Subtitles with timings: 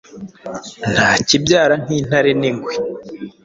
[0.93, 2.73] Ntakibyara nk’intare n’ingwe.